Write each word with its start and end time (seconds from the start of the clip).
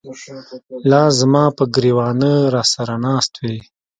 لاس 0.89 1.11
زماپه 1.21 1.63
ګر 1.73 1.85
ېوانه 1.91 2.33
راسره 2.55 2.95
ناست 3.05 3.33
وې 3.43 3.57